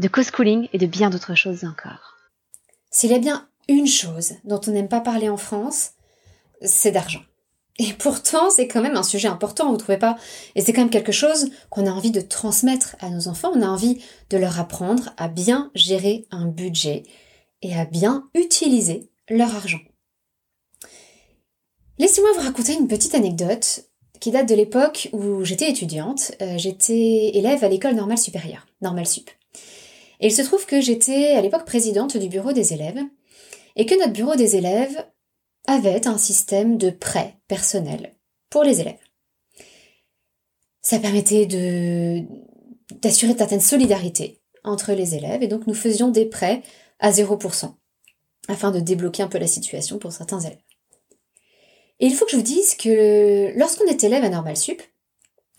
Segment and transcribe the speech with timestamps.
[0.00, 2.16] de co-schooling et de bien d'autres choses encore.
[2.90, 5.90] S'il y a bien une chose dont on n'aime pas parler en France,
[6.62, 7.22] c'est d'argent.
[7.78, 10.16] Et pourtant, c'est quand même un sujet important, vous trouvez pas?
[10.54, 13.62] Et c'est quand même quelque chose qu'on a envie de transmettre à nos enfants, on
[13.62, 17.04] a envie de leur apprendre à bien gérer un budget
[17.62, 19.80] et à bien utiliser leur argent.
[21.98, 23.84] Laissez-moi vous raconter une petite anecdote
[24.18, 26.32] qui date de l'époque où j'étais étudiante.
[26.40, 29.30] Euh, j'étais élève à l'école normale supérieure, normale sup.
[30.20, 33.00] Et il se trouve que j'étais à l'époque présidente du bureau des élèves
[33.76, 35.06] et que notre bureau des élèves
[35.66, 38.14] avait un système de prêt personnel
[38.50, 38.98] pour les élèves.
[40.82, 46.62] Ça permettait d'assurer une certaine solidarité entre les élèves et donc nous faisions des prêts
[46.98, 47.74] à 0%
[48.48, 50.58] afin de débloquer un peu la situation pour certains élèves.
[52.00, 54.82] Et il faut que je vous dise que lorsqu'on est élève à Normal Sup,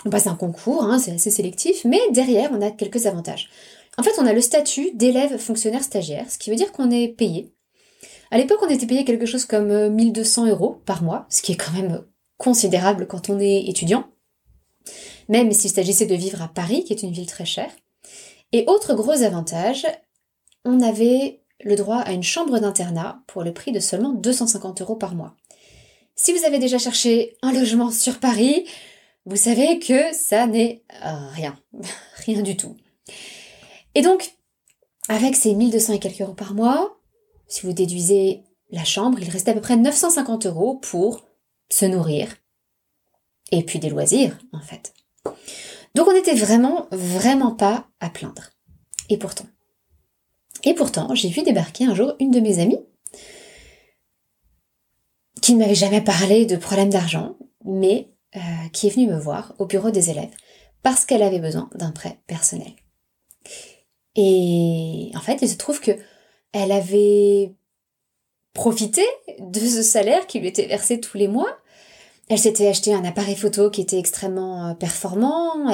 [0.06, 3.50] on passe un concours, hein, c'est assez sélectif, mais derrière on a quelques avantages.
[4.02, 7.08] En fait, on a le statut d'élève fonctionnaire stagiaire, ce qui veut dire qu'on est
[7.08, 7.54] payé.
[8.32, 11.52] À l'époque, on était payé quelque chose comme 1200 euh, euros par mois, ce qui
[11.52, 12.04] est quand même
[12.40, 14.08] considérable quand on est étudiant,
[15.30, 17.70] même s'il s'agissait de vivre à Paris, qui est une ville très chère.
[18.54, 19.86] Et autre gros avantage,
[20.66, 24.96] on avait le droit à une chambre d'internat pour le prix de seulement 250 euros
[24.96, 25.36] par mois.
[26.16, 28.66] Si vous avez déjà cherché un logement sur Paris,
[29.28, 30.82] vous savez que ça n'est
[31.36, 31.56] rien,
[32.26, 32.76] rien du tout.
[33.96, 34.34] Et donc,
[35.10, 36.98] avec ces 1200 et quelques euros par mois,
[37.48, 41.26] si vous déduisez la chambre, il restait à peu près 950 euros pour
[41.70, 42.36] se nourrir.
[43.52, 44.94] Et puis des loisirs, en fait.
[45.94, 48.52] Donc on n'était vraiment, vraiment pas à plaindre.
[49.10, 49.46] Et pourtant.
[50.64, 52.80] Et pourtant, j'ai vu débarquer un jour une de mes amies
[55.42, 57.36] qui ne m'avait jamais parlé de problème d'argent,
[57.66, 58.40] mais euh,
[58.72, 60.34] qui est venue me voir au bureau des élèves
[60.84, 62.74] parce qu'elle avait besoin d'un prêt personnel.
[64.16, 65.92] Et en fait, il se trouve que
[66.54, 67.54] elle avait
[68.54, 69.04] profité
[69.40, 71.58] de ce salaire qui lui était versé tous les mois.
[72.30, 75.70] Elle s'était acheté un appareil photo qui était extrêmement euh, performant.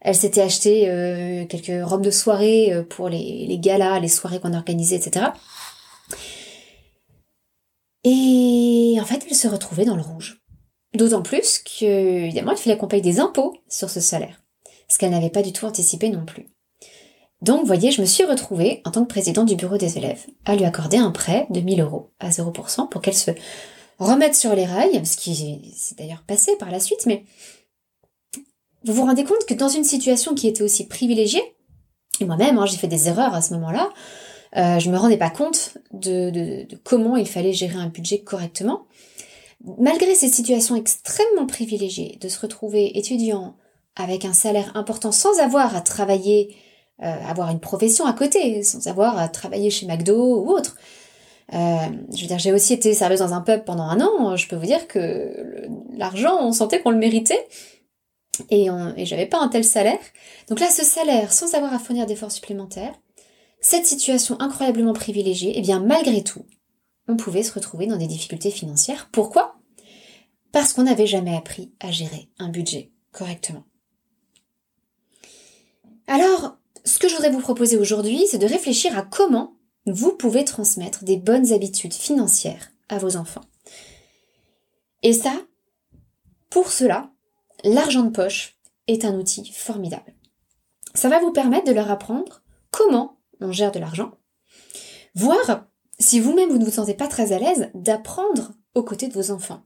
[0.00, 4.54] Elle, s'était acheté euh, quelques robes de soirée euh, pour les, galas, les soirées qu'on
[4.54, 5.26] organisait, etc.
[8.04, 10.40] Et en fait, elle se retrouvait dans le rouge.
[10.94, 14.42] D'autant plus que, évidemment, il fallait qu'on paye des impôts sur ce salaire.
[14.88, 16.48] Ce qu'elle n'avait pas du tout anticipé non plus.
[17.42, 20.26] Donc, vous voyez, je me suis retrouvée, en tant que présidente du bureau des élèves,
[20.44, 23.30] à lui accorder un prêt de 1000 euros à 0% pour qu'elle se
[23.98, 25.34] remette sur les rails, ce qui
[25.74, 27.24] s'est d'ailleurs passé par la suite, mais
[28.84, 31.42] vous vous rendez compte que dans une situation qui était aussi privilégiée,
[32.20, 33.90] et moi-même, hein, j'ai fait des erreurs à ce moment-là,
[34.56, 38.86] euh, je me rendais pas compte de, comment il fallait gérer un budget correctement.
[39.78, 43.56] Malgré cette situation extrêmement privilégiée de se retrouver étudiant
[43.94, 46.56] avec un salaire important sans avoir à travailler
[47.00, 50.76] avoir une profession à côté, sans avoir à travailler chez McDo ou autre.
[51.52, 51.56] Euh,
[52.14, 54.36] je veux dire, j'ai aussi été serveuse dans un pub pendant un an.
[54.36, 57.46] Je peux vous dire que l'argent, on sentait qu'on le méritait.
[58.48, 59.98] Et, on, et j'avais pas un tel salaire.
[60.48, 62.94] Donc là, ce salaire, sans avoir à fournir d'efforts supplémentaires,
[63.60, 66.44] cette situation incroyablement privilégiée, eh bien, malgré tout,
[67.08, 69.08] on pouvait se retrouver dans des difficultés financières.
[69.12, 69.56] Pourquoi?
[70.52, 73.64] Parce qu'on n'avait jamais appris à gérer un budget correctement.
[76.06, 80.44] Alors, ce que je voudrais vous proposer aujourd'hui, c'est de réfléchir à comment vous pouvez
[80.44, 83.44] transmettre des bonnes habitudes financières à vos enfants.
[85.02, 85.32] Et ça,
[86.50, 87.10] pour cela,
[87.64, 90.14] l'argent de poche est un outil formidable.
[90.94, 94.12] Ça va vous permettre de leur apprendre comment on gère de l'argent,
[95.14, 95.66] voire,
[95.98, 99.30] si vous-même vous ne vous sentez pas très à l'aise, d'apprendre aux côtés de vos
[99.30, 99.62] enfants.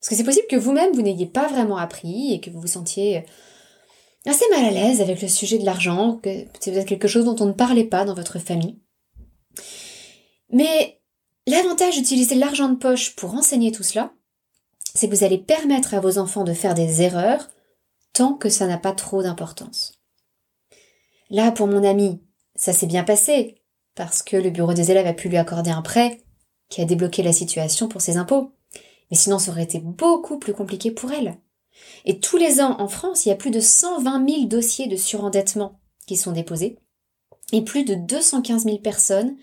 [0.00, 2.66] Parce que c'est possible que vous-même vous n'ayez pas vraiment appris et que vous vous
[2.66, 3.24] sentiez
[4.26, 6.30] assez mal à l'aise avec le sujet de l'argent, que
[6.60, 8.78] c'est peut-être quelque chose dont on ne parlait pas dans votre famille.
[10.50, 11.00] Mais
[11.46, 14.12] l'avantage d'utiliser l'argent de poche pour enseigner tout cela,
[14.94, 17.48] c'est que vous allez permettre à vos enfants de faire des erreurs
[18.12, 19.94] tant que ça n'a pas trop d'importance.
[21.30, 22.20] Là, pour mon ami,
[22.54, 23.62] ça s'est bien passé,
[23.94, 26.22] parce que le bureau des élèves a pu lui accorder un prêt
[26.68, 28.52] qui a débloqué la situation pour ses impôts.
[29.10, 31.38] Mais sinon, ça aurait été beaucoup plus compliqué pour elle.
[32.04, 34.96] Et tous les ans, en France, il y a plus de 120 000 dossiers de
[34.96, 36.78] surendettement qui sont déposés.
[37.52, 39.36] et plus de 215 000 personnes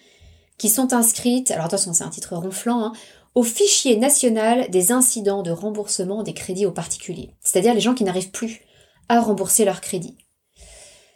[0.57, 2.93] qui sont inscrites, alors attention c'est un titre ronflant, hein,
[3.35, 8.03] au fichier national des incidents de remboursement des crédits aux particuliers, c'est-à-dire les gens qui
[8.03, 8.61] n'arrivent plus
[9.07, 10.17] à rembourser leurs crédits.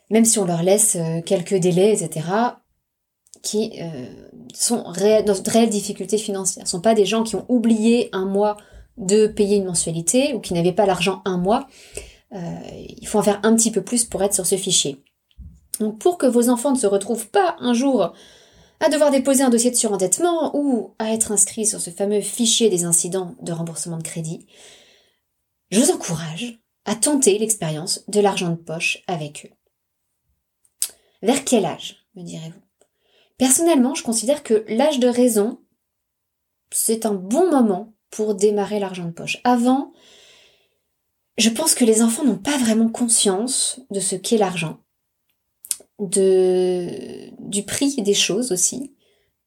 [0.10, 2.28] Même si on leur laisse euh, quelques délais, etc.,
[3.42, 4.06] qui euh,
[4.54, 6.66] sont dans de réelles difficultés financières.
[6.66, 8.58] Ce ne sont pas des gens qui ont oublié un mois
[8.98, 11.68] de payer une mensualité ou qui n'avaient pas l'argent un mois.
[12.34, 12.60] Euh,
[13.00, 15.04] il faut en faire un petit peu plus pour être sur ce fichier.
[15.80, 18.14] Donc pour que vos enfants ne se retrouvent pas un jour
[18.80, 22.70] à devoir déposer un dossier de surendettement ou à être inscrits sur ce fameux fichier
[22.70, 24.46] des incidents de remboursement de crédit,
[25.72, 29.56] je vous encourage à tenter l'expérience de l'argent de poche avec eux.
[31.22, 32.60] Vers quel âge, me direz-vous?
[33.38, 35.62] Personnellement, je considère que l'âge de raison,
[36.72, 39.40] c'est un bon moment pour démarrer l'argent de poche.
[39.44, 39.92] Avant,
[41.40, 44.78] je pense que les enfants n'ont pas vraiment conscience de ce qu'est l'argent,
[46.00, 48.94] du prix des choses aussi,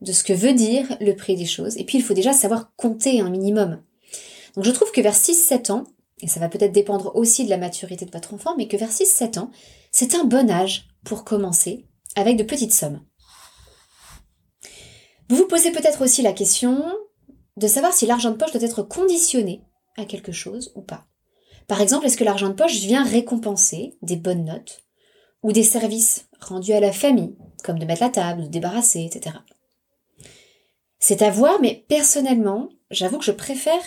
[0.00, 1.76] de ce que veut dire le prix des choses.
[1.76, 3.80] Et puis, il faut déjà savoir compter un minimum.
[4.56, 5.84] Donc, je trouve que vers 6-7 ans,
[6.20, 8.90] et ça va peut-être dépendre aussi de la maturité de votre enfant, mais que vers
[8.90, 9.52] 6-7 ans,
[9.92, 11.86] c'est un bon âge pour commencer
[12.16, 13.00] avec de petites sommes.
[15.28, 16.84] Vous vous posez peut-être aussi la question
[17.56, 19.62] de savoir si l'argent de poche doit être conditionné
[19.96, 21.06] à quelque chose ou pas.
[21.66, 24.84] Par exemple, est-ce que l'argent de poche vient récompenser des bonnes notes
[25.42, 29.36] ou des services rendus à la famille, comme de mettre la table, de débarrasser, etc.
[30.98, 33.80] C'est à voir, mais personnellement, j'avoue que je préfère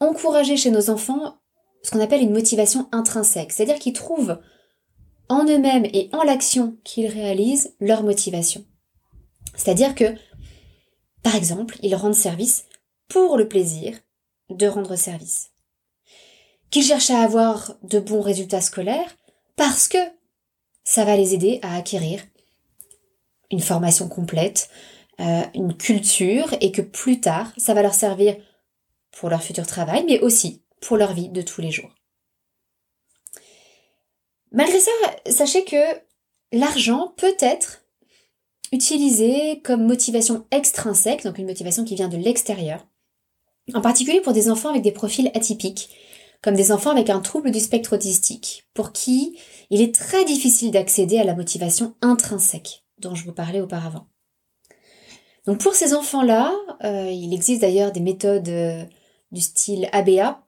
[0.00, 1.36] encourager chez nos enfants
[1.82, 4.38] ce qu'on appelle une motivation intrinsèque, c'est-à-dire qu'ils trouvent
[5.28, 8.64] en eux-mêmes et en l'action qu'ils réalisent leur motivation.
[9.56, 10.14] C'est-à-dire que
[11.22, 12.64] par exemple, ils rendent service
[13.12, 13.98] pour le plaisir
[14.48, 15.50] de rendre service.
[16.70, 19.14] Qu'ils cherchent à avoir de bons résultats scolaires
[19.54, 19.98] parce que
[20.82, 22.22] ça va les aider à acquérir
[23.50, 24.70] une formation complète,
[25.20, 28.34] euh, une culture et que plus tard, ça va leur servir
[29.10, 31.94] pour leur futur travail, mais aussi pour leur vie de tous les jours.
[34.52, 34.90] Malgré ça,
[35.30, 36.00] sachez que
[36.50, 37.82] l'argent peut être
[38.72, 42.86] utilisé comme motivation extrinsèque, donc une motivation qui vient de l'extérieur,
[43.74, 45.90] en particulier pour des enfants avec des profils atypiques,
[46.42, 49.38] comme des enfants avec un trouble du spectre autistique, pour qui
[49.70, 54.06] il est très difficile d'accéder à la motivation intrinsèque dont je vous parlais auparavant.
[55.46, 56.52] Donc pour ces enfants-là,
[56.84, 58.84] euh, il existe d'ailleurs des méthodes euh,
[59.32, 60.44] du style ABA,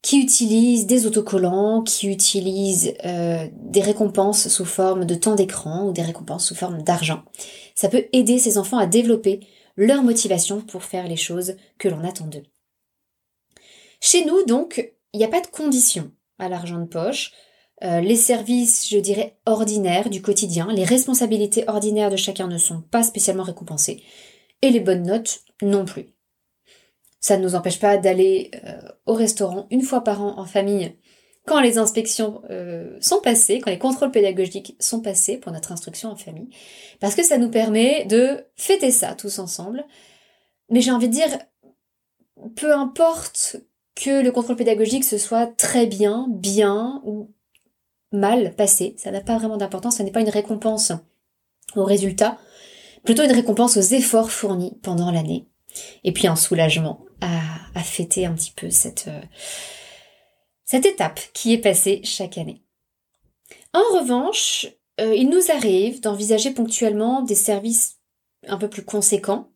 [0.00, 5.92] qui utilisent des autocollants, qui utilisent euh, des récompenses sous forme de temps d'écran ou
[5.92, 7.22] des récompenses sous forme d'argent.
[7.76, 9.40] Ça peut aider ces enfants à développer
[9.76, 12.44] leur motivation pour faire les choses que l'on attend d'eux.
[14.00, 17.32] Chez nous, donc, il n'y a pas de condition à l'argent de poche.
[17.84, 22.80] Euh, les services, je dirais, ordinaires du quotidien, les responsabilités ordinaires de chacun ne sont
[22.80, 24.02] pas spécialement récompensées,
[24.60, 26.14] et les bonnes notes non plus.
[27.20, 30.96] Ça ne nous empêche pas d'aller euh, au restaurant une fois par an en famille
[31.46, 36.10] quand les inspections euh, sont passées, quand les contrôles pédagogiques sont passés pour notre instruction
[36.10, 36.50] en famille,
[37.00, 39.84] parce que ça nous permet de fêter ça tous ensemble.
[40.70, 41.38] Mais j'ai envie de dire,
[42.54, 43.56] peu importe
[43.94, 47.30] que le contrôle pédagogique se soit très bien, bien ou
[48.12, 50.92] mal passé, ça n'a pas vraiment d'importance, ça n'est pas une récompense
[51.74, 52.38] aux résultats,
[53.04, 55.48] plutôt une récompense aux efforts fournis pendant l'année,
[56.04, 59.20] et puis un soulagement à, fêter un petit peu cette, euh,
[60.72, 62.62] cette étape qui est passée chaque année.
[63.74, 64.68] En revanche,
[65.02, 67.98] euh, il nous arrive d'envisager ponctuellement des services
[68.48, 69.50] un peu plus conséquents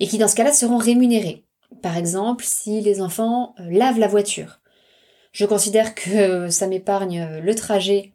[0.00, 1.44] et qui dans ce cas-là seront rémunérés.
[1.82, 4.60] Par exemple, si les enfants euh, lavent la voiture.
[5.32, 8.14] Je considère que ça m'épargne le trajet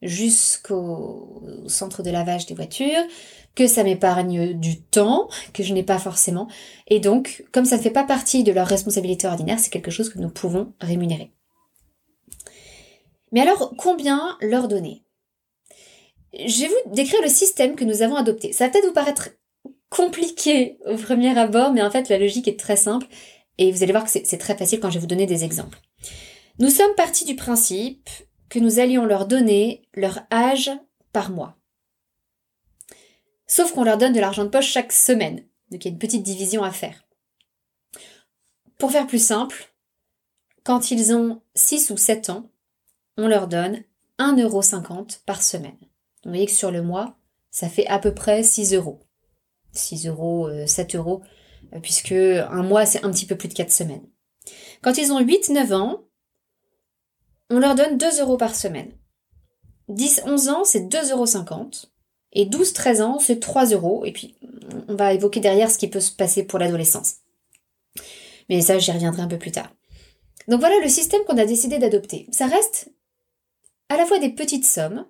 [0.00, 3.04] jusqu'au centre de lavage des voitures,
[3.54, 6.48] que ça m'épargne du temps que je n'ai pas forcément.
[6.88, 10.08] Et donc, comme ça ne fait pas partie de leur responsabilité ordinaire, c'est quelque chose
[10.08, 11.34] que nous pouvons rémunérer.
[13.32, 15.04] Mais alors, combien leur donner?
[16.32, 18.52] Je vais vous décrire le système que nous avons adopté.
[18.52, 19.30] Ça va peut-être vous paraître
[19.88, 23.06] compliqué au premier abord, mais en fait, la logique est très simple.
[23.58, 25.78] Et vous allez voir que c'est très facile quand je vais vous donner des exemples.
[26.58, 28.08] Nous sommes partis du principe
[28.48, 30.70] que nous allions leur donner leur âge
[31.12, 31.56] par mois.
[33.46, 35.44] Sauf qu'on leur donne de l'argent de poche chaque semaine.
[35.70, 37.04] Donc il y a une petite division à faire.
[38.78, 39.74] Pour faire plus simple,
[40.64, 42.49] quand ils ont 6 ou 7 ans,
[43.20, 43.82] on leur donne
[44.18, 45.76] 1,50€ par semaine.
[46.24, 47.16] vous voyez que sur le mois,
[47.50, 49.00] ça fait à peu près 6 euros.
[49.72, 51.22] 6 euros, 7 euh, euros,
[51.74, 54.06] euh, puisque un mois, c'est un petit peu plus de 4 semaines.
[54.80, 56.04] Quand ils ont 8-9 ans,
[57.50, 58.92] on leur donne 2 euros par semaine.
[59.90, 61.70] 10-11 ans, c'est 2,50 euros.
[62.32, 64.04] Et 12-13 ans, c'est 3 euros.
[64.06, 64.36] Et puis,
[64.88, 67.16] on va évoquer derrière ce qui peut se passer pour l'adolescence.
[68.48, 69.70] Mais ça, j'y reviendrai un peu plus tard.
[70.48, 72.26] Donc voilà le système qu'on a décidé d'adopter.
[72.32, 72.90] Ça reste
[73.90, 75.04] à la fois des petites sommes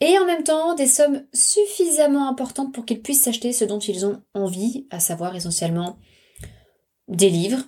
[0.00, 4.04] et en même temps des sommes suffisamment importantes pour qu'ils puissent s'acheter ce dont ils
[4.04, 5.98] ont envie, à savoir essentiellement
[7.06, 7.62] des livres,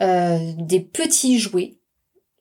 [0.00, 1.78] euh, des petits jouets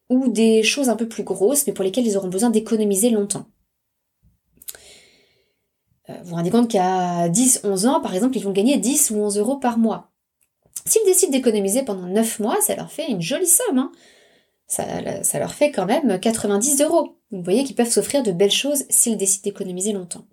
[0.09, 3.45] ou des choses un peu plus grosses mais pour lesquelles ils auront besoin d'économiser longtemps.
[6.09, 9.17] Euh, vous vous rendez compte qu'à 10-11 ans, par exemple, ils vont gagner 10 ou
[9.17, 10.11] 11 euros par mois.
[10.85, 13.77] S'ils décident d'économiser pendant 9 mois, ça leur fait une jolie somme.
[13.77, 13.91] Hein.
[14.73, 17.17] Ça, leur fait quand même 90 euros.
[17.31, 20.25] Vous voyez qu'ils peuvent s'offrir de belles choses s'ils décident d'économiser longtemps.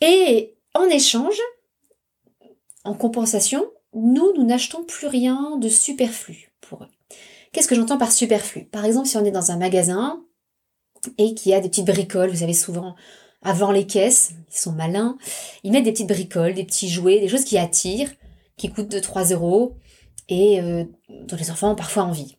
[0.00, 1.40] Et en échange,
[2.84, 6.88] en compensation, nous, nous n'achetons plus rien de superflu pour eux.
[7.52, 8.64] Qu'est-ce que j'entends par superflu?
[8.64, 10.24] Par exemple, si on est dans un magasin
[11.18, 12.96] et qu'il y a des petites bricoles, vous avez souvent
[13.42, 15.18] avant les caisses, ils sont malins,
[15.62, 18.10] ils mettent des petites bricoles, des petits jouets, des choses qui attirent,
[18.56, 19.76] qui coûtent 2-3 euros
[20.28, 22.38] et euh, dont les enfants ont parfois envie.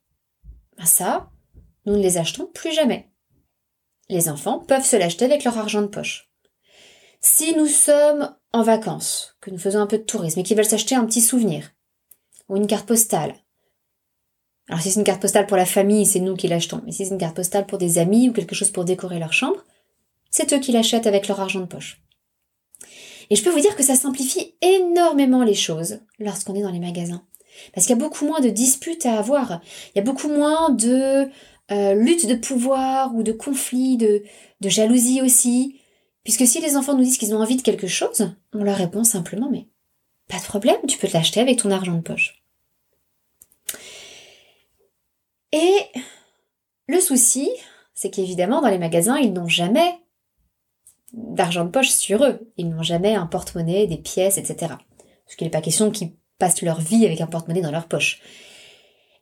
[0.78, 1.32] Ben ça,
[1.86, 3.12] nous ne les achetons plus jamais.
[4.10, 6.30] Les enfants peuvent se l'acheter avec leur argent de poche.
[7.22, 10.66] Si nous sommes en vacances, que nous faisons un peu de tourisme et qu'ils veulent
[10.66, 11.72] s'acheter un petit souvenir,
[12.50, 13.36] ou une carte postale,
[14.68, 17.06] alors si c'est une carte postale pour la famille, c'est nous qui l'achetons, mais si
[17.06, 19.64] c'est une carte postale pour des amis ou quelque chose pour décorer leur chambre,
[20.32, 22.02] c'est eux qui l'achètent avec leur argent de poche.
[23.30, 26.80] Et je peux vous dire que ça simplifie énormément les choses lorsqu'on est dans les
[26.80, 27.26] magasins.
[27.74, 29.62] Parce qu'il y a beaucoup moins de disputes à avoir.
[29.94, 31.30] Il y a beaucoup moins de
[31.72, 34.24] euh, luttes de pouvoir ou de conflits, de,
[34.62, 35.80] de jalousie aussi.
[36.24, 39.04] Puisque si les enfants nous disent qu'ils ont envie de quelque chose, on leur répond
[39.04, 39.68] simplement mais
[40.28, 42.42] pas de problème, tu peux te l'acheter avec ton argent de poche.
[45.52, 45.78] Et
[46.88, 47.50] le souci,
[47.94, 50.00] c'est qu'évidemment dans les magasins, ils n'ont jamais
[51.14, 52.52] d'argent de poche sur eux.
[52.58, 54.74] Ils n'ont jamais un porte-monnaie, des pièces, etc.
[55.26, 58.22] Parce qu'il n'est pas question qu'ils passent leur vie avec un porte-monnaie dans leur poche.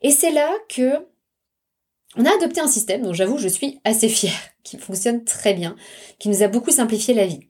[0.02, 1.06] Et c'est là que
[2.16, 5.76] on a adopté un système dont j'avoue je suis assez fière, qui fonctionne très bien,
[6.18, 7.40] qui nous a beaucoup simplifié la vie.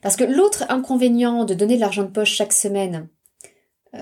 [0.00, 3.08] Parce que l'autre inconvénient de donner de l'argent de poche chaque semaine,
[3.94, 4.00] euh,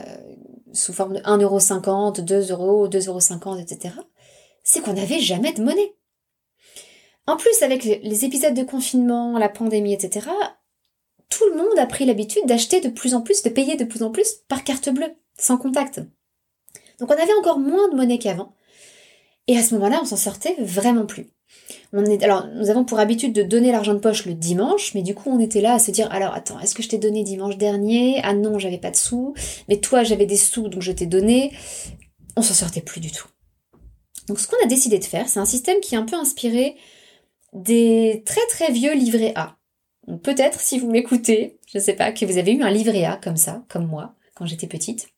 [0.72, 3.94] sous forme de 1,50€, 2€, 2,50€, etc.,
[4.62, 5.94] c'est qu'on n'avait jamais de monnaie.
[7.26, 10.26] En plus, avec les épisodes de confinement, la pandémie, etc.,
[11.30, 14.02] tout le monde a pris l'habitude d'acheter de plus en plus, de payer de plus
[14.02, 16.00] en plus par carte bleue, sans contact.
[16.98, 18.54] Donc on avait encore moins de monnaie qu'avant.
[19.46, 21.28] Et à ce moment-là, on s'en sortait vraiment plus.
[21.92, 25.02] On est, alors, nous avons pour habitude de donner l'argent de poche le dimanche, mais
[25.02, 27.24] du coup, on était là à se dire, alors, attends, est-ce que je t'ai donné
[27.24, 28.20] dimanche dernier?
[28.22, 29.34] Ah non, j'avais pas de sous.
[29.68, 31.52] Mais toi, j'avais des sous, donc je t'ai donné.
[32.36, 33.26] On s'en sortait plus du tout.
[34.28, 36.76] Donc, ce qu'on a décidé de faire, c'est un système qui est un peu inspiré
[37.52, 39.56] des très très vieux livrets A.
[40.18, 43.16] Peut-être si vous m'écoutez, je ne sais pas, que vous avez eu un livret A
[43.16, 45.08] comme ça, comme moi, quand j'étais petite.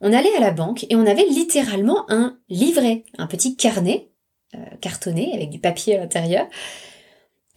[0.00, 4.10] On allait à la banque et on avait littéralement un livret, un petit carnet
[4.54, 6.46] euh, cartonné avec du papier à l'intérieur.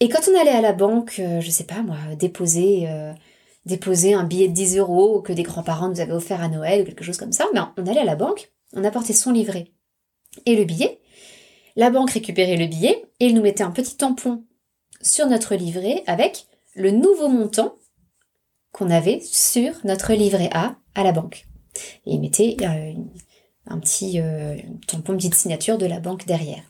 [0.00, 3.12] Et quand on allait à la banque, euh, je sais pas moi, déposer, euh,
[3.64, 6.84] déposer un billet de 10 euros que des grands-parents nous avaient offert à Noël ou
[6.84, 9.68] quelque chose comme ça, mais on allait à la banque, on apportait son livret
[10.46, 11.00] et le billet,
[11.76, 14.44] la banque récupérait le billet et il nous mettait un petit tampon
[15.00, 17.76] sur notre livret avec le nouveau montant
[18.72, 21.46] qu'on avait sur notre livret A à la banque.
[22.06, 22.92] Et il mettait euh,
[23.66, 26.62] un petit euh, tampon, petite signature de la banque derrière.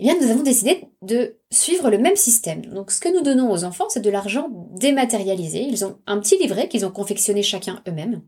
[0.00, 2.64] Eh bien, nous avons décidé de suivre le même système.
[2.66, 5.60] Donc, ce que nous donnons aux enfants, c'est de l'argent dématérialisé.
[5.62, 8.22] Ils ont un petit livret qu'ils ont confectionné chacun eux-mêmes.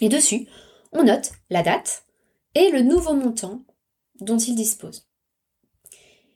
[0.00, 0.46] Et dessus,
[0.92, 2.04] on note la date
[2.54, 3.62] et le nouveau montant
[4.20, 5.08] dont ils disposent.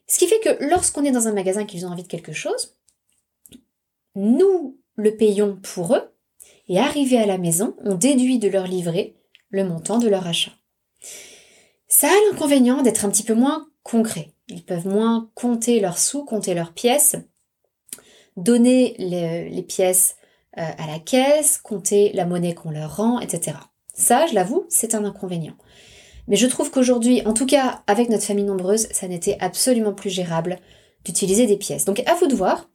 [0.08, 2.77] Ce qui fait que lorsqu'on est dans un magasin qu'ils ont envie de quelque chose,
[4.18, 6.12] nous le payons pour eux
[6.68, 9.14] et arrivé à la maison, on déduit de leur livret
[9.50, 10.50] le montant de leur achat.
[11.86, 14.32] Ça a l'inconvénient d'être un petit peu moins concret.
[14.48, 17.16] Ils peuvent moins compter leurs sous, compter leurs pièces,
[18.36, 20.16] donner les, pièces
[20.58, 23.56] euh, à la caisse, compter la monnaie qu'on leur rend, etc.
[23.94, 25.56] Ça, je l'avoue, c'est un inconvénient.
[26.26, 30.10] Mais je trouve qu'aujourd'hui, en tout cas avec notre famille nombreuse, ça n'était absolument plus
[30.10, 30.58] gérable
[31.04, 31.84] d'utiliser des pièces.
[31.84, 32.68] Donc à vous de voir.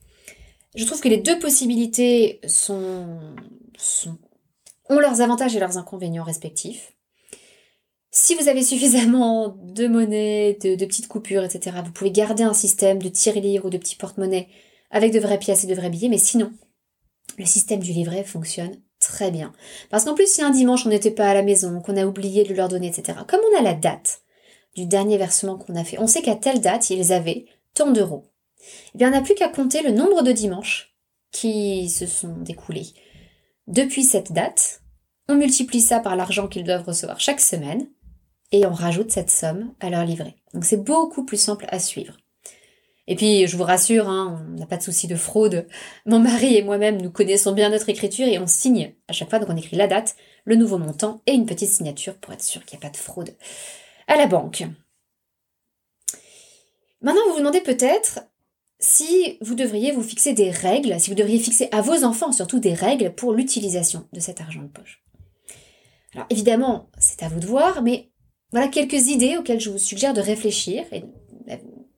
[0.76, 2.40] Je trouve que les deux possibilités
[2.70, 3.36] ont
[4.90, 6.94] leurs avantages et leurs inconvénients respectifs.
[8.12, 12.54] Si vous avez suffisamment de monnaie, de, de petites coupures, etc., vous pouvez garder un
[12.54, 14.48] système de tirelire ou de petits porte-monnaie
[14.92, 16.52] avec de vraies pièces et de vrais billets, mais sinon,
[17.38, 19.52] le système du livret fonctionne très bien.
[19.90, 22.44] Parce qu'en plus, si un dimanche on n'était pas à la maison, qu'on a oublié
[22.44, 24.22] de leur donner, etc., comme on a la date
[24.76, 28.33] du dernier versement qu'on a fait, on sait qu'à telle date, ils avaient tant d'euros.
[28.94, 30.96] Eh bien, on n'a plus qu'à compter le nombre de dimanches
[31.32, 32.88] qui se sont découlés
[33.68, 34.82] depuis cette date.
[35.28, 37.88] On multiplie ça par l'argent qu'ils doivent recevoir chaque semaine
[38.52, 40.36] et on rajoute cette somme à leur livret.
[40.54, 42.18] Donc c'est beaucoup plus simple à suivre.
[43.08, 45.68] Et puis, je vous rassure, hein, on n'a pas de souci de fraude.
[46.06, 49.40] Mon mari et moi-même, nous connaissons bien notre écriture et on signe à chaque fois,
[49.40, 50.16] donc on écrit la date,
[50.46, 52.98] le nouveau montant et une petite signature pour être sûr qu'il n'y a pas de
[52.98, 53.36] fraude
[54.08, 54.64] à la banque.
[57.02, 58.22] Maintenant, vous vous demandez peut-être
[58.84, 62.60] si vous devriez vous fixer des règles, si vous devriez fixer à vos enfants surtout
[62.60, 65.02] des règles pour l'utilisation de cet argent de poche.
[66.14, 68.12] Alors évidemment, c'est à vous de voir, mais
[68.52, 71.06] voilà quelques idées auxquelles je vous suggère de réfléchir et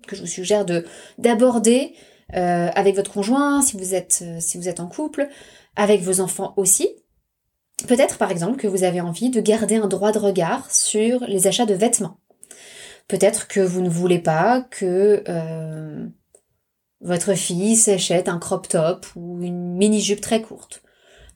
[0.07, 0.85] que je vous suggère de
[1.17, 1.95] d'aborder
[2.35, 5.27] euh, avec votre conjoint si vous êtes euh, si vous êtes en couple,
[5.75, 6.87] avec vos enfants aussi.
[7.87, 11.47] Peut-être par exemple que vous avez envie de garder un droit de regard sur les
[11.47, 12.19] achats de vêtements.
[13.07, 16.07] Peut-être que vous ne voulez pas que euh,
[17.05, 20.81] votre fille s'achète un crop top ou une mini-jupe très courte.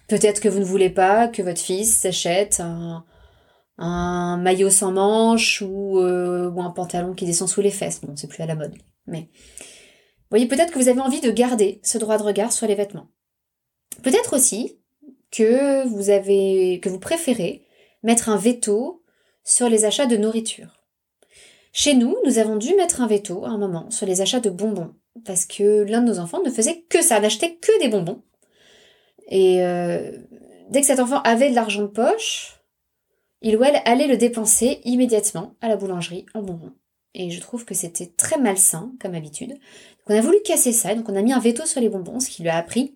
[0.07, 5.99] Peut-être que vous ne voulez pas que votre fils s'achète un, maillot sans manches ou,
[5.99, 8.01] euh, ou un pantalon qui descend sous les fesses.
[8.01, 8.73] Bon, c'est plus à la mode.
[9.05, 12.65] Mais vous voyez, peut-être que vous avez envie de garder ce droit de regard sur
[12.65, 13.11] les vêtements.
[14.01, 14.79] Peut-être aussi
[15.31, 17.63] que vous avez, que vous préférez
[18.01, 19.03] mettre un veto
[19.43, 20.83] sur les achats de nourriture.
[21.73, 24.49] Chez nous, nous avons dû mettre un veto à un moment sur les achats de
[24.49, 28.21] bonbons parce que l'un de nos enfants ne faisait que ça, n'achetait que des bonbons.
[29.27, 30.11] Et euh,
[30.69, 32.61] dès que cet enfant avait de l'argent de poche,
[33.41, 36.73] il ou elle allait le dépenser immédiatement à la boulangerie en bonbons.
[37.13, 39.49] Et je trouve que c'était très malsain comme habitude.
[39.49, 42.19] Donc on a voulu casser ça, donc on a mis un veto sur les bonbons,
[42.19, 42.95] ce qui lui a appris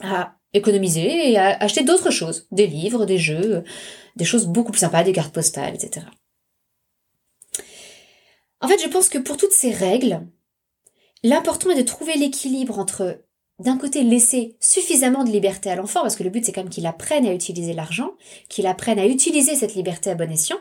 [0.00, 3.64] à économiser et à acheter d'autres choses, des livres, des jeux,
[4.16, 6.06] des choses beaucoup plus sympas, des cartes postales, etc.
[8.60, 10.20] En fait, je pense que pour toutes ces règles,
[11.22, 13.22] l'important est de trouver l'équilibre entre
[13.58, 16.70] d'un côté laisser suffisamment de liberté à l'enfant, parce que le but c'est quand même
[16.70, 18.12] qu'il apprenne à utiliser l'argent,
[18.48, 20.58] qu'il apprenne à utiliser cette liberté à bon escient,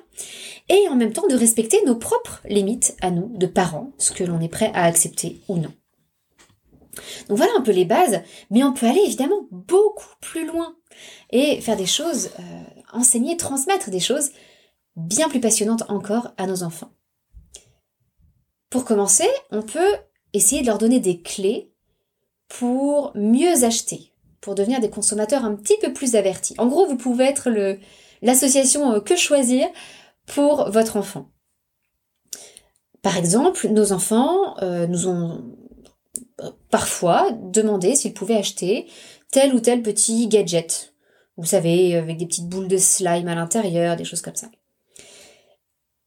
[0.70, 4.24] et en même temps de respecter nos propres limites à nous, de parents, ce que
[4.24, 5.74] l'on est prêt à accepter ou non.
[7.28, 10.76] Donc voilà un peu les bases, mais on peut aller évidemment beaucoup plus loin
[11.32, 14.32] et faire des choses, euh, enseigner, transmettre des choses
[14.96, 16.92] bien plus passionnantes encore à nos enfants.
[18.70, 19.96] Pour commencer, on peut
[20.34, 21.72] essayer de leur donner des clés
[22.48, 26.56] pour mieux acheter, pour devenir des consommateurs un petit peu plus avertis.
[26.58, 27.50] En gros, vous pouvez être
[28.22, 29.68] l'association euh, que choisir
[30.26, 31.30] pour votre enfant.
[33.02, 35.44] Par exemple, nos enfants euh, nous ont
[36.70, 38.88] parfois demandé s'ils pouvaient acheter
[39.32, 40.94] tel ou tel petit gadget.
[41.38, 44.48] Vous savez, avec des petites boules de slime à l'intérieur, des choses comme ça.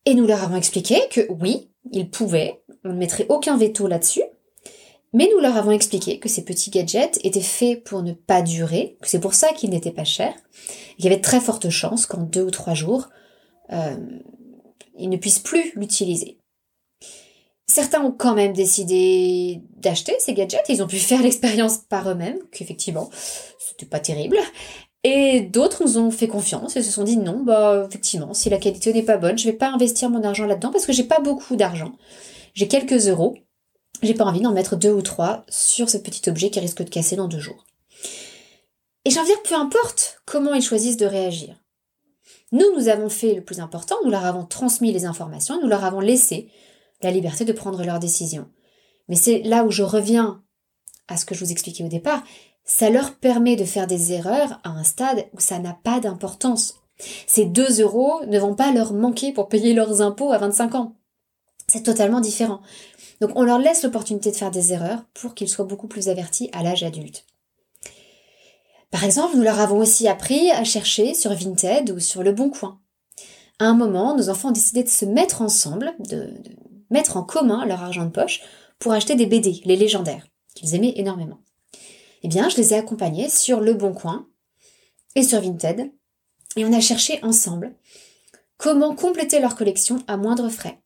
[0.07, 4.23] Et nous leur avons expliqué que oui, ils pouvaient, on ne mettrait aucun veto là-dessus,
[5.15, 8.99] mais nous leur avons expliqué que ces petits gadgets étaient faits pour ne pas durer,
[9.01, 10.35] que c'est pour ça qu'ils n'étaient pas chers.
[10.99, 13.09] Il y avait de très fortes chances qu'en deux ou trois jours,
[13.73, 13.97] euh,
[14.99, 16.39] ils ne puissent plus l'utiliser.
[17.67, 22.41] Certains ont quand même décidé d'acheter ces gadgets, ils ont pu faire l'expérience par eux-mêmes,
[22.51, 23.09] qu'effectivement,
[23.59, 24.37] c'était pas terrible.
[25.05, 28.59] Et d'autres nous ont fait confiance et se sont dit non, bah effectivement, si la
[28.59, 31.21] qualité n'est pas bonne, je vais pas investir mon argent là-dedans parce que j'ai pas
[31.21, 31.93] beaucoup d'argent.
[32.55, 33.37] J'ai quelques euros
[34.03, 36.91] j'ai pas envie d'en mettre deux ou trois sur ce petit objet qui risque de
[36.91, 37.65] casser dans deux jours.
[39.05, 41.57] Et j'ai envie de dire, peu importe comment ils choisissent de réagir.
[42.53, 45.85] Nous, nous avons fait le plus important, nous leur avons transmis les informations, nous leur
[45.85, 46.51] avons laissé
[47.03, 48.49] la liberté de prendre leurs décisions.
[49.09, 50.43] Mais c'est là où je reviens
[51.09, 52.23] à ce que je vous expliquais au départ,
[52.65, 56.75] ça leur permet de faire des erreurs à un stade où ça n'a pas d'importance.
[57.27, 60.97] Ces deux euros ne vont pas leur manquer pour payer leurs impôts à 25 ans.
[61.67, 62.61] C'est totalement différent.
[63.21, 66.51] Donc on leur laisse l'opportunité de faire des erreurs pour qu'ils soient beaucoup plus avertis
[66.53, 67.27] à l'âge adulte.
[68.91, 72.51] Par exemple, nous leur avons aussi appris à chercher sur Vinted ou sur Le Bon
[72.51, 72.79] Coin.
[73.59, 76.33] À un moment, nos enfants ont décidé de se mettre ensemble, de,
[76.91, 78.41] mettre en commun leur argent de poche
[78.79, 81.39] pour acheter des BD, les légendaires, qu'ils aimaient énormément.
[82.25, 84.27] Eh bien, je les ai accompagnés sur Le Bon Coin
[85.15, 85.93] et sur Vinted,
[86.57, 87.77] et on a cherché ensemble
[88.57, 90.81] comment compléter leur collection à moindre frais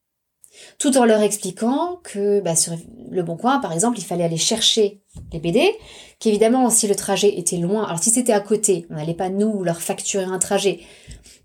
[0.79, 2.73] tout en leur expliquant que bah, sur
[3.11, 5.73] le bon coin, par exemple, il fallait aller chercher les BD,
[6.19, 9.63] qu'évidemment, si le trajet était loin, alors si c'était à côté, on n'allait pas nous
[9.63, 10.81] leur facturer un trajet,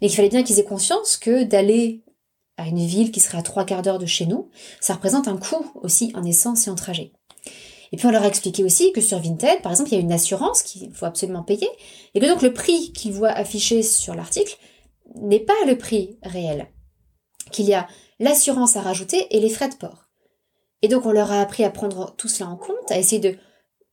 [0.02, 2.04] mais qu'il fallait bien qu'ils aient conscience que d'aller
[2.58, 5.38] à une ville qui serait à trois quarts d'heure de chez nous, ça représente un
[5.38, 7.14] coût aussi en essence et en trajet.
[7.94, 10.02] Et puis on leur a expliqué aussi que sur Vinted, par exemple, il y a
[10.02, 11.70] une assurance qu'il faut absolument payer,
[12.16, 14.58] et que donc le prix qu'ils voient affiché sur l'article
[15.16, 16.68] n'est pas le prix réel.
[17.52, 17.88] Qu'il y a
[18.20, 20.10] l'assurance à rajouter et les frais de port.
[20.82, 23.38] Et donc on leur a appris à prendre tout cela en compte, à essayer de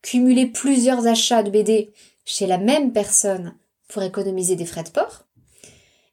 [0.00, 1.92] cumuler plusieurs achats de BD
[2.24, 3.54] chez la même personne
[3.86, 5.26] pour économiser des frais de port.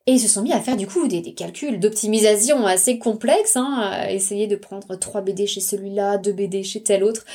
[0.07, 3.77] Et ils se sont mis à faire du coup des, calculs d'optimisation assez complexes, hein,
[3.91, 7.25] à essayer de prendre 3 BD chez celui-là, 2 BD chez tel autre.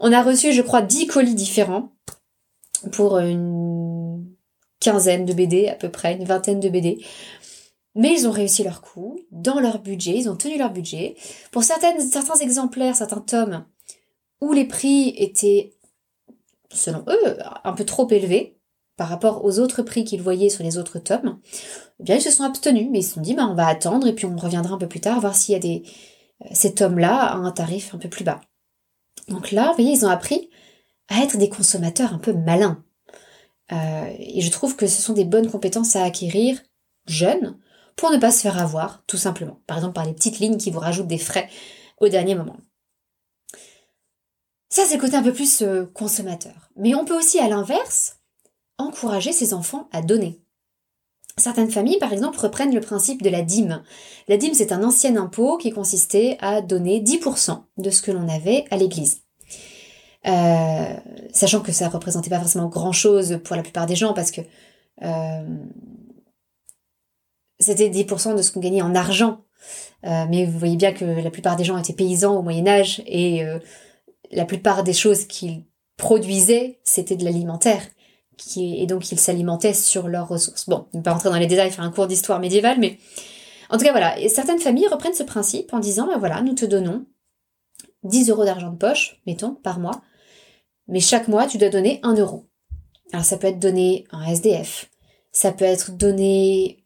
[0.00, 1.92] On a reçu, je crois, 10 colis différents
[2.90, 4.26] pour une
[4.80, 6.98] quinzaine de BD à peu près, une vingtaine de BD.
[7.94, 11.14] Mais ils ont réussi leur coup, dans leur budget, ils ont tenu leur budget.
[11.52, 11.94] Pour certains
[12.40, 13.64] exemplaires, certains tomes,
[14.40, 15.74] où les prix étaient,
[16.72, 18.55] selon eux, un peu trop élevés,
[18.96, 21.38] par rapport aux autres prix qu'ils voyaient sur les autres tomes,
[22.00, 24.06] eh bien ils se sont abstenus, mais ils se sont dit bah, on va attendre
[24.06, 25.84] et puis on reviendra un peu plus tard voir s'il y a des
[26.44, 28.40] euh, ces tomes-là à un tarif un peu plus bas.
[29.28, 30.50] Donc là, vous voyez, ils ont appris
[31.08, 32.82] à être des consommateurs un peu malins.
[33.72, 36.60] Euh, et je trouve que ce sont des bonnes compétences à acquérir
[37.06, 37.58] jeunes
[37.96, 39.60] pour ne pas se faire avoir, tout simplement.
[39.66, 41.48] Par exemple, par les petites lignes qui vous rajoutent des frais
[41.98, 42.56] au dernier moment.
[44.68, 46.70] Ça, c'est le côté un peu plus euh, consommateur.
[46.76, 48.15] Mais on peut aussi, à l'inverse,
[48.78, 50.40] encourager ses enfants à donner.
[51.38, 53.82] Certaines familles, par exemple, reprennent le principe de la dîme.
[54.26, 58.26] La dîme, c'est un ancien impôt qui consistait à donner 10% de ce que l'on
[58.28, 59.20] avait à l'église.
[60.26, 60.96] Euh,
[61.32, 64.40] sachant que ça représentait pas forcément grand chose pour la plupart des gens parce que
[65.02, 65.58] euh,
[67.60, 69.42] c'était 10% de ce qu'on gagnait en argent.
[70.04, 73.02] Euh, mais vous voyez bien que la plupart des gens étaient paysans au Moyen Âge
[73.06, 73.44] et
[74.30, 75.64] la plupart des choses qu'ils
[75.98, 77.82] produisaient, c'était de l'alimentaire
[78.56, 80.68] et donc ils s'alimentaient sur leurs ressources.
[80.68, 82.98] Bon, ne pas rentrer dans les détails, faire un cours d'histoire médiévale, mais
[83.70, 86.54] en tout cas voilà, et certaines familles reprennent ce principe en disant, ben voilà, nous
[86.54, 87.06] te donnons
[88.04, 90.02] 10 euros d'argent de poche, mettons, par mois,
[90.88, 92.46] mais chaque mois tu dois donner 1 euro.
[93.12, 94.90] Alors ça peut être donné à un SDF,
[95.32, 96.84] ça peut être donné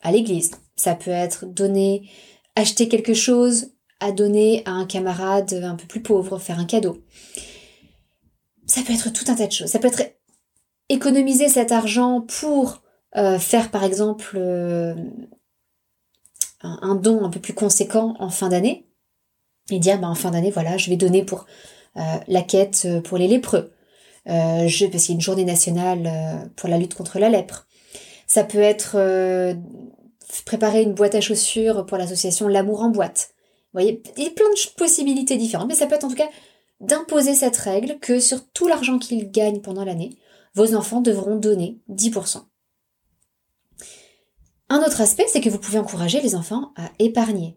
[0.00, 2.08] à l'église, ça peut être donné,
[2.56, 6.98] acheter quelque chose à donner à un camarade un peu plus pauvre, faire un cadeau.
[8.66, 9.68] Ça peut être tout un tas de choses.
[9.68, 10.02] Ça peut être
[10.92, 12.82] économiser cet argent pour
[13.16, 14.94] euh, faire par exemple euh,
[16.60, 18.86] un, don un peu plus conséquent en fin d'année
[19.70, 21.46] et dire bah, en fin d'année voilà je vais donner pour
[21.96, 23.72] euh, la quête pour les lépreux.
[24.26, 27.66] Je, parce qu'il y a une journée nationale pour la lutte contre la lèpre.
[28.28, 28.92] Ça peut être
[30.46, 33.30] préparer une boîte à chaussures pour l'association l'amour en boîte.
[33.72, 36.14] Vous voyez il y a plein de possibilités différentes mais ça peut être en tout
[36.14, 36.30] cas
[36.80, 40.16] d'imposer cette règle que sur tout l'argent qu'ils gagnent pendant l'année
[40.54, 42.42] vos enfants devront donner 10%.
[44.68, 47.56] Un autre aspect, c'est que vous pouvez encourager les enfants à épargner.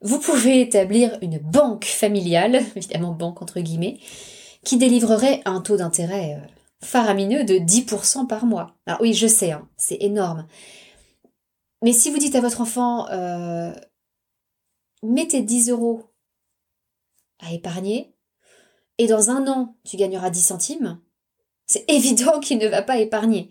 [0.00, 4.00] Vous pouvez établir une banque familiale, évidemment banque entre guillemets,
[4.64, 6.46] qui délivrerait un taux d'intérêt euh,
[6.84, 8.76] faramineux de 10% par mois.
[8.86, 10.46] Alors oui, je sais, hein, c'est énorme.
[11.82, 13.72] Mais si vous dites à votre enfant, euh,
[15.02, 16.02] mettez 10 euros
[17.38, 18.14] à épargner,
[18.98, 21.00] et dans un an, tu gagneras 10 centimes,
[21.68, 23.50] c'est évident qu'il ne va pas épargner.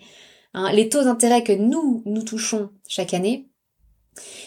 [0.54, 3.48] Hein, les taux d'intérêt que nous, nous touchons chaque année,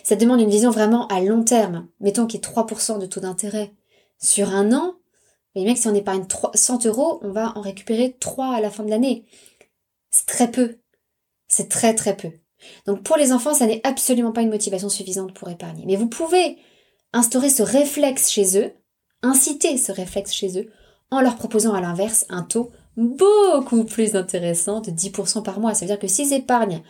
[0.04, 1.88] ça demande une vision vraiment à long terme.
[2.00, 3.72] Mettons qu'il y ait 3% de taux d'intérêt
[4.18, 4.96] sur un an.
[5.54, 8.84] Mais mec, si on épargne 100 euros, on va en récupérer 3 à la fin
[8.84, 9.24] de l'année.
[10.10, 10.78] C'est très peu.
[11.48, 12.30] C'est très très peu.
[12.86, 15.84] Donc pour les enfants, ça n'est absolument pas une motivation suffisante pour épargner.
[15.86, 16.58] Mais vous pouvez
[17.12, 18.72] instaurer ce réflexe chez eux,
[19.22, 20.70] inciter ce réflexe chez eux,
[21.10, 25.74] en leur proposant à l'inverse un taux beaucoup plus intéressant de 10% par mois.
[25.74, 26.82] Ça veut dire que s'ils épargnent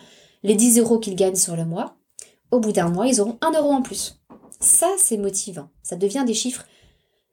[0.42, 1.96] les 10 euros qu'ils gagnent sur le mois,
[2.50, 4.20] au bout d'un mois, ils auront 1 euro en plus.
[4.58, 5.70] Ça, c'est motivant.
[5.82, 6.64] Ça devient des chiffres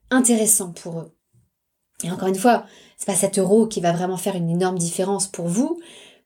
[0.10, 1.12] intéressants pour eux.
[2.04, 2.66] Et encore une fois,
[2.98, 5.80] c'est pas 7 euros qui va vraiment faire une énorme différence pour vous,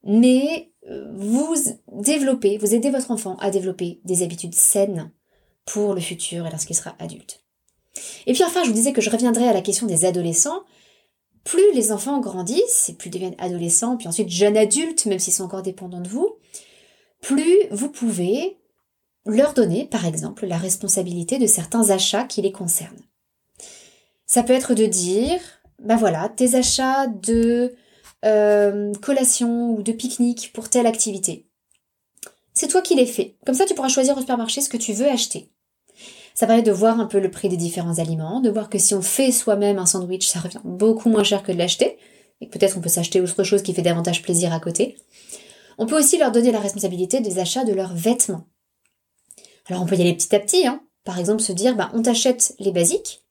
[0.03, 1.55] mais euh, vous
[1.91, 5.11] développez, vous aidez votre enfant à développer des habitudes saines
[5.65, 7.43] pour le futur et lorsqu'il sera adulte.
[8.25, 10.63] Et puis enfin, je vous disais que je reviendrai à la question des adolescents,
[11.43, 15.43] plus les enfants grandissent, et plus deviennent adolescents, puis ensuite jeunes adultes, même s'ils sont
[15.43, 16.37] encore dépendants de vous,
[17.21, 18.57] plus vous pouvez
[19.25, 23.05] leur donner, par exemple, la responsabilité de certains achats qui les concernent.
[24.25, 25.39] Ça peut être de dire,
[25.79, 27.75] ben voilà, tes achats de
[28.25, 31.47] euh, collation ou de pique-nique pour telle activité.
[32.53, 33.37] C'est toi qui les fais.
[33.45, 35.51] Comme ça, tu pourras choisir au supermarché ce que tu veux acheter.
[36.33, 38.93] Ça permet de voir un peu le prix des différents aliments, de voir que si
[38.93, 41.97] on fait soi-même un sandwich, ça revient beaucoup moins cher que de l'acheter,
[42.39, 44.97] et peut-être on peut s'acheter autre chose qui fait davantage plaisir à côté.
[45.77, 48.47] On peut aussi leur donner la responsabilité des achats de leurs vêtements.
[49.67, 50.81] Alors on peut y aller petit à petit, hein.
[51.03, 53.23] par exemple se dire, bah, on t'achète les basiques.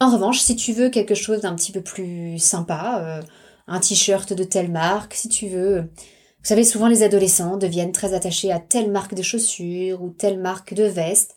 [0.00, 3.22] En revanche, si tu veux quelque chose d'un petit peu plus sympa, euh,
[3.68, 5.82] un t-shirt de telle marque, si tu veux...
[5.82, 10.40] Vous savez, souvent les adolescents deviennent très attachés à telle marque de chaussures ou telle
[10.40, 11.36] marque de veste.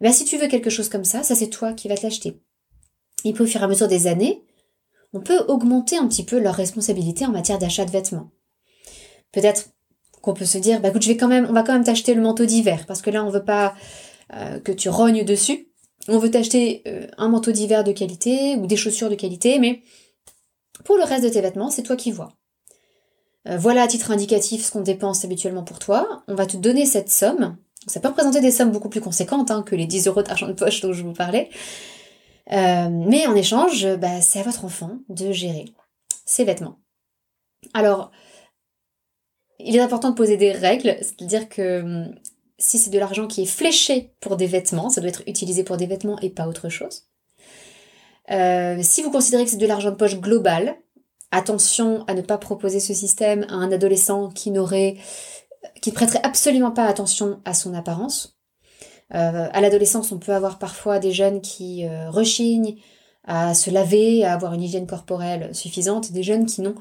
[0.00, 2.40] Ben, si tu veux quelque chose comme ça, ça c'est toi qui vas te l'acheter.
[3.24, 4.44] Et puis au fur et à mesure des années,
[5.12, 8.30] on peut augmenter un petit peu leur responsabilité en matière d'achat de vêtements.
[9.32, 9.70] Peut-être
[10.20, 12.14] qu'on peut se dire, bah écoute, je vais quand même, on va quand même t'acheter
[12.14, 13.74] le manteau d'hiver, parce que là on veut pas
[14.34, 15.68] euh, que tu rognes dessus.
[16.08, 19.82] On veut t'acheter euh, un manteau d'hiver de qualité ou des chaussures de qualité, mais
[20.84, 22.36] pour le reste de tes vêtements, c'est toi qui vois.
[23.48, 26.22] Euh, voilà à titre indicatif ce qu'on dépense habituellement pour toi.
[26.28, 27.56] On va te donner cette somme.
[27.86, 30.52] Ça peut représenter des sommes beaucoup plus conséquentes hein, que les 10 euros d'argent de
[30.52, 31.50] poche dont je vous parlais.
[32.52, 35.66] Euh, mais en échange, bah, c'est à votre enfant de gérer
[36.24, 36.78] ses vêtements.
[37.74, 38.10] Alors,
[39.58, 42.14] il est important de poser des règles, c'est-à-dire que hum,
[42.58, 45.76] si c'est de l'argent qui est fléché pour des vêtements, ça doit être utilisé pour
[45.76, 47.04] des vêtements et pas autre chose.
[48.30, 50.76] Euh, si vous considérez que c'est de l'argent de poche global,
[51.30, 54.96] attention à ne pas proposer ce système à un adolescent qui n'aurait,
[55.80, 58.38] qui ne prêterait absolument pas attention à son apparence.
[59.14, 62.76] Euh, à l'adolescence, on peut avoir parfois des jeunes qui euh, rechignent
[63.24, 66.76] à se laver, à avoir une hygiène corporelle suffisante, des jeunes qui n'ont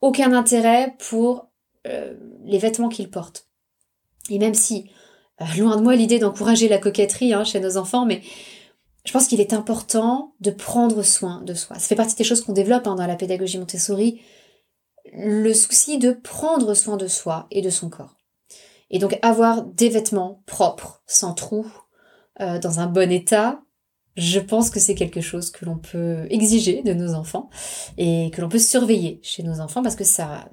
[0.00, 1.48] aucun intérêt pour
[2.44, 3.46] les vêtements qu'ils portent.
[4.28, 4.90] Et même si,
[5.56, 8.22] loin de moi l'idée d'encourager la coquetterie hein, chez nos enfants, mais
[9.06, 11.78] je pense qu'il est important de prendre soin de soi.
[11.78, 14.20] Ça fait partie des choses qu'on développe hein, dans la pédagogie Montessori,
[15.12, 18.16] le souci de prendre soin de soi et de son corps.
[18.90, 21.70] Et donc avoir des vêtements propres, sans trous,
[22.40, 23.60] euh, dans un bon état,
[24.16, 27.50] je pense que c'est quelque chose que l'on peut exiger de nos enfants
[27.98, 30.48] et que l'on peut surveiller chez nos enfants parce que ça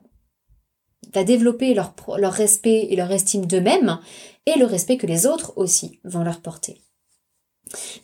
[1.13, 3.99] va développer leur, leur respect et leur estime d'eux-mêmes
[4.45, 6.81] et le respect que les autres aussi vont leur porter.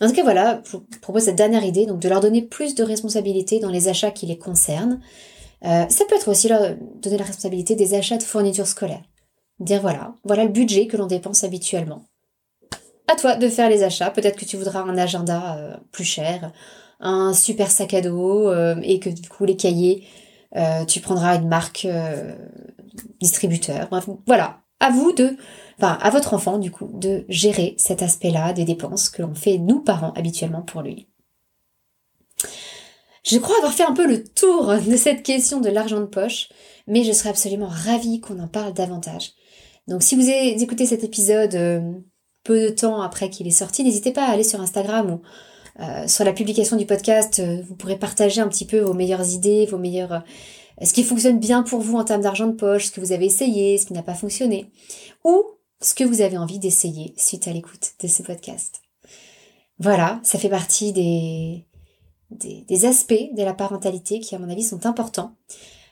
[0.02, 2.76] En tout cas, voilà, je vous propose cette dernière idée, donc de leur donner plus
[2.76, 5.00] de responsabilité dans les achats qui les concernent.
[5.66, 9.04] Euh, ça peut être aussi leur donner la responsabilité des achats de fournitures scolaires.
[9.60, 12.06] Dire voilà, voilà le budget que l'on dépense habituellement.
[13.08, 14.12] À toi de faire les achats.
[14.12, 16.52] Peut-être que tu voudras un agenda euh, plus cher,
[17.00, 20.06] un super sac à dos euh, et que du coup les cahiers,
[20.88, 21.88] tu prendras une marque
[23.20, 23.88] distributeur.
[23.90, 25.38] Bref, voilà, à vous de
[25.78, 29.58] enfin à votre enfant du coup, de gérer cet aspect-là des dépenses que l'on fait
[29.58, 31.09] nous parents habituellement pour lui.
[33.30, 36.50] Je crois avoir fait un peu le tour de cette question de l'argent de poche,
[36.88, 39.34] mais je serais absolument ravie qu'on en parle davantage.
[39.88, 41.92] Donc si vous avez écouté cet épisode euh,
[42.44, 45.22] peu de temps après qu'il est sorti, n'hésitez pas à aller sur Instagram ou
[45.80, 49.30] euh, sur la publication du podcast, euh, vous pourrez partager un petit peu vos meilleures
[49.30, 50.24] idées, vos meilleures
[50.82, 53.26] ce qui fonctionne bien pour vous en termes d'argent de poche, ce que vous avez
[53.26, 54.72] essayé, ce qui n'a pas fonctionné,
[55.24, 55.44] ou
[55.82, 58.82] ce que vous avez envie d'essayer suite à l'écoute de ce podcast.
[59.78, 61.66] Voilà, ça fait partie des,
[62.32, 65.36] des, aspects de la parentalité qui, à mon avis, sont importants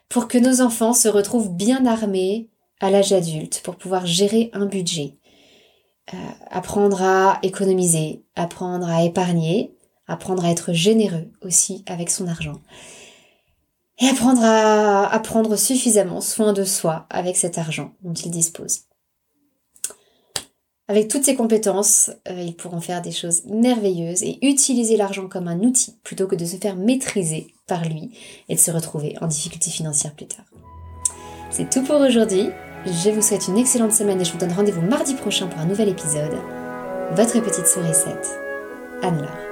[0.10, 4.66] pour que nos enfants se retrouvent bien armés à l'âge adulte pour pouvoir gérer un
[4.66, 5.18] budget.
[6.14, 6.18] Euh,
[6.50, 9.76] apprendre à économiser, apprendre à épargner,
[10.08, 12.62] apprendre à être généreux aussi avec son argent.
[14.00, 18.87] Et apprendre à, à prendre suffisamment soin de soi avec cet argent dont il dispose.
[20.90, 25.50] Avec toutes ces compétences, euh, ils pourront faire des choses merveilleuses et utiliser l'argent comme
[25.50, 28.12] un outil plutôt que de se faire maîtriser par lui
[28.48, 30.46] et de se retrouver en difficulté financière plus tard.
[31.52, 32.50] C'est tout pour aujourd'hui.
[32.86, 35.66] Je vous souhaite une excellente semaine et je vous donne rendez-vous mardi prochain pour un
[35.66, 36.38] nouvel épisode.
[37.12, 38.16] Votre petite souris 7,
[39.02, 39.47] Anne-Laure.